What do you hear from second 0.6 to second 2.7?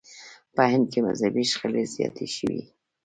هند کې مذهبي شخړې زیاتې شوې.